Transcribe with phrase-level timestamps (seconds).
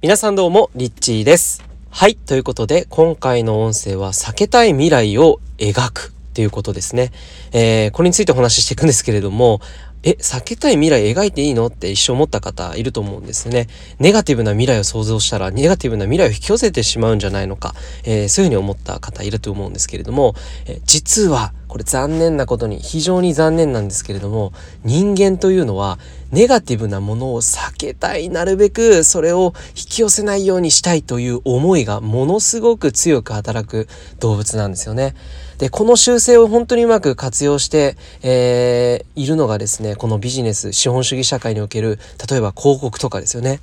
[0.00, 1.64] 皆さんどうも、リッチーです。
[1.90, 2.14] はい。
[2.14, 7.10] ということで、今回の音声は避けたい未来を描くということですね。
[7.50, 9.60] えー、これについてお話ししていくんですけれども、
[10.04, 13.66] え、避けたい未来描いていいのって一生思った方いると思うんですね。
[13.98, 20.34] ネガティブな未来を想像したら、ネガティブな未来を引き寄せてしまうんじゃないのか、えー、そういうふうに思った方いると思うんですけれども、
[20.66, 24.52] え実は、これ残念なことに、非常に残念なんですけれども、
[24.84, 25.98] 人間というのは、
[26.30, 33.88] ネガティブなものを避けたい、なるべくそれを引き寄せないようにしたいという思いがものすごく強く働く
[34.20, 35.14] 動物なんですよね。
[35.58, 41.98] で、この習性を本当にうまく活用して、えー、いるのがですね、このビジネス、資本主義社会における、
[42.30, 43.60] 例えば広告とかですよね。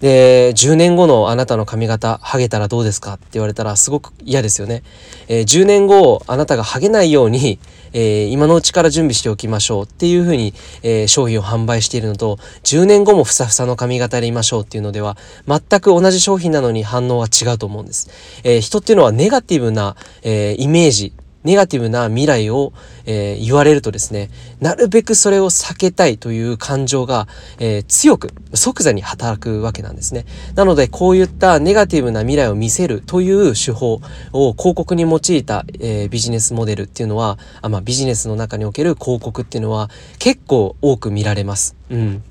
[0.00, 3.14] で、10年後のあなたの髪型、ハゲたらどうですか？
[3.14, 4.82] って言われたらすごく嫌ですよね。
[5.28, 7.58] えー、10年後、あなたがハゲないように、
[7.92, 18.08] えー、今のうちから準備しておきましょうっていうふうに、えー、商品を販売しているのと、10年後もふさふさの髪型でいましょうっていうのでは、全く同じ商品なのに反応は違うと思うんです。
[18.42, 21.12] え人っていうのはネガティブな、えイメージ、
[21.44, 22.72] ネガティブな未来を、
[23.06, 30.26] えー、言われるとですね、なるべくそれを避けたいという感情が、えー、強く、即座に働くわけなんですね。
[30.54, 34.00] なので、こういったネガティブな未来を見せるという手法
[34.32, 41.74] を広告に用いた、えー、ビジネスモデルっていうのは、あまあ、ビジネスの中における広告っていうのは結構多く見られます。
[41.90, 42.22] うん。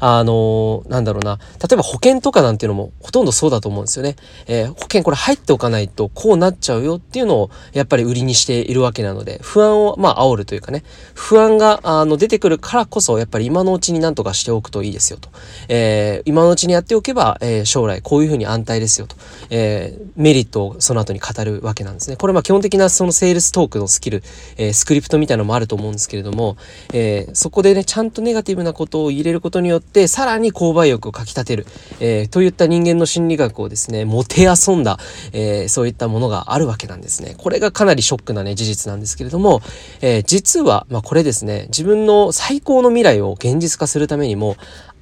[0.00, 4.16] あのー、なんだろうな、例えば保険とかなんていうのもほとんどそうだと思うんですよね。
[4.46, 15.28] えー、保険これ入っておかないとこうなっちゃうよっていうのをやっぱり売りにしているわけなので、不安をまあ煽るというかね、不安があの出てくるからこそやっぱり今のうちになんとかしておくといいですよと。
[15.68, 19.16] えー、今のうちにやっておけば、えー、将来こういうふうに安泰ですよと。
[19.50, 22.16] えー、メリットをその後に語るわけなんですね。
[22.16, 24.22] これまあ基本的なそのセールストークのスキル、
[24.56, 26.56] えー、スクリプトみたいなのもあると思うんですけれども、
[26.92, 31.66] えー、そこでね、ちゃんとネガティブなことを入れることにによって、さらに購買欲をかきたてる、
[31.98, 34.98] えー、といった人間の心理学をですね、もて遊んだ、
[35.32, 37.34] えー、そういったものがあるわけなんですね。
[37.36, 39.60] これがかなりショックなね、事実なんですけれども、
[40.00, 44.56] えー、実は、まあ、これですね、自分の最高の未来を現実化するためにも、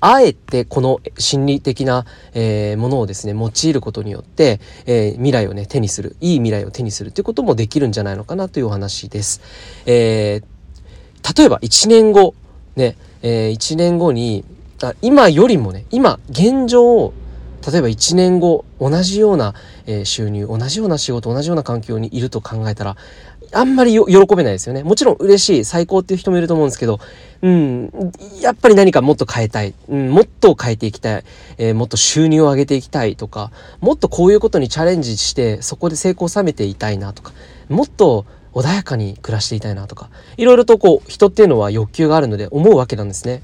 [0.05, 9.41] あえてこの心理的な、えー、ものをですね、用いることによって、えー、未来をね、手にする、いい未来を手にするということもできるんじゃないのかなというお話です。
[9.87, 12.35] えー、例えば1年後、
[12.75, 14.45] ね、えー、1年後に、
[14.83, 17.15] あ今よりもね、今、現状を、
[17.71, 19.55] 例えば1年後、同じような、
[19.87, 22.97] え、収入、同じような仕事、同じような環境にいると考えたら、
[23.55, 24.83] あんまり喜べないですよね。
[24.83, 27.01] もちろん嬉しい、最高っていう人もいると思うんですけど、
[27.43, 27.93] うん、
[28.41, 31.25] やっぱり何かもっと変えたい、うん、もっと変えていきたい、
[31.59, 37.33] えー、もっと収入を上げていきたいとか、もっとこういうことにチャレンジして、そこで成功を収めていたいなとか、
[37.69, 38.25] もっと
[38.55, 43.43] 穏やかに暮らしていたいなとか、いろいろとこう、人っていうのは欲求があるので思うわけなんですね。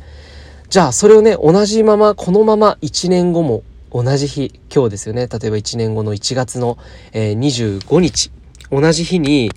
[0.68, 5.26] じゃあ、それをね、同じまま、このまま1年後も同じ日、今日ですよね。
[5.26, 6.76] 例えば1年後の1月の、
[7.12, 8.30] えー、25日、
[8.70, 9.50] 同じ日に、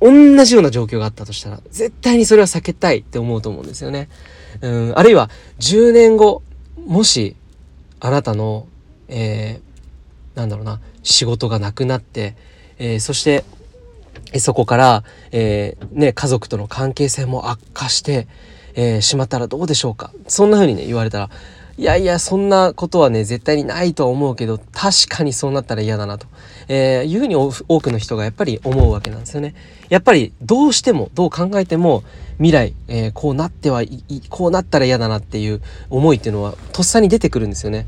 [0.00, 4.08] 同じような状況があったとしたら、絶対にそれは避けたいって思うと思うんですよね。
[4.60, 5.30] うん、あるいは
[5.60, 6.42] 10年後、
[6.86, 7.36] もし、
[8.00, 8.66] あなたの、
[9.08, 12.36] えー、なんだろうな、仕事がなくなって、
[12.78, 13.44] えー、そして、
[14.38, 18.26] そこから、えー、ね、家族との関係性も悪化して、
[18.74, 20.12] えー、しまったらどうでしょうか？
[20.28, 21.30] そんな風にね、言われたら、
[21.78, 26.26] いやいや、そんなことはね、絶対にないとは思うけど、確かにそうなったら嫌だなと、
[26.68, 29.54] えー、いうふうに多くの人がやっぱり思うわけなんですよね。
[29.88, 32.04] やっぱりどうしても、どう考えても、
[32.36, 35.60] 未来、えー、こうなってはいこうなったら嫌だなっていう
[35.90, 37.86] 思いっていうのは、とっさに出てくるんですよね。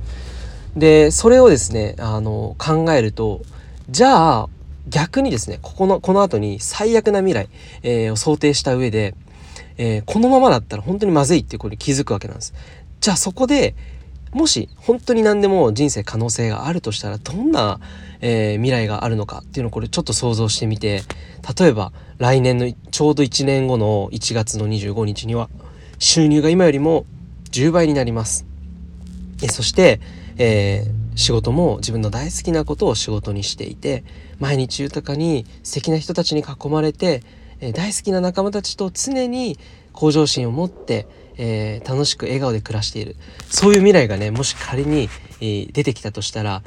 [0.77, 3.43] で、それをですね、あの、考えると、
[3.91, 4.49] じゃあ、
[4.89, 7.49] 逆にですね、ここの、この後に最悪な未来、
[7.83, 9.15] えー、を想定した上で、
[9.77, 12.55] えー、このままだったら本当にまずいっていうことに気づくわけなんです。
[13.00, 13.75] じゃあそこで
[14.33, 17.78] もし本当に何でも人生可能性があるとしたらどんな、
[18.21, 21.03] えー、未来があるのかっていうのをこれちょっと想像してみて
[21.59, 25.49] 例えば来年のちょうど1年後の1月の25日には
[26.01, 27.06] 収入が今よりも
[27.53, 28.47] 10倍になります。
[29.43, 30.01] えそして、
[30.37, 34.05] えー、仕事も自分の大好きなことを仕事にしていて
[34.39, 37.22] 毎日豊かに素敵な人たちに囲まれて、
[37.75, 39.59] 大好きな仲間たちと常に
[39.93, 41.07] 向上心を持って
[41.37, 43.16] えー、楽しく笑顔で暮らしている。
[43.49, 45.09] そういう未来がねもし仮に、
[45.41, 46.63] えー、出てきたとしたら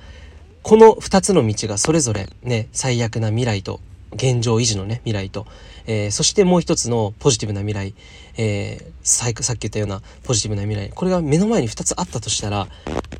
[0.63, 3.79] この2つの道がそれぞれね最悪な未来と
[4.13, 5.45] 現状維持のね未来と、
[5.85, 7.93] えー、そしてもう一つのポジティブな未来、
[8.37, 12.67] えー、さっき言ったようなポジティブな未来これが目の前に2つあったとしたら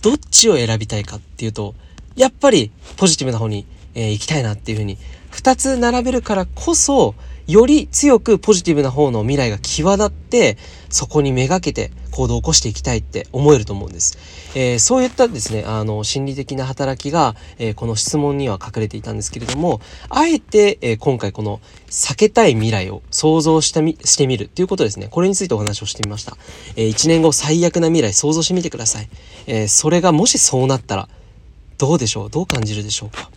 [0.08, 1.76] どっちを選びたいかっていうと
[2.16, 4.98] やっぱりポジティブな方に、えー、行きたいなっていうふうに
[5.32, 7.14] 2つ並べるからこそ
[7.48, 10.58] より強くポジティブな方の未来が際立って、
[10.90, 14.18] そこにめがけて行動を起こしていきたいって思えると思うんです。
[14.54, 19.80] えー、そういったですね、あの、心理的な働きが、えー、この質問には隠れていたんですけれども、
[20.10, 25.08] あえて、えー、今回この避けたい未来を想像してみ、してみるっていうことですね。
[25.10, 26.36] これについてお話をしてみました。
[26.76, 29.08] え、1年後最悪な未来想像してみてください。
[29.46, 31.08] え、それがもしそうなったら、
[31.78, 32.30] どうでしょう？
[32.30, 33.30] どう感じるでしょうか？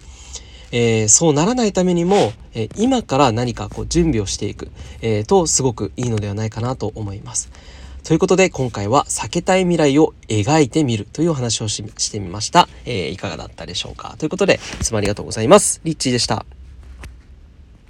[0.73, 4.71] えー、そうならないためにも、えー、今から何かこう準備をしていく、
[5.03, 7.51] えー、とすごくいいのではないかなと思います。
[8.05, 12.69] ということで今回は避けたい未来を描いてみるというお話をしてみました。
[12.87, 15.81] えいかがだったでしょうかということでいつもありがとうございます。
[15.85, 16.47] リッチーでした。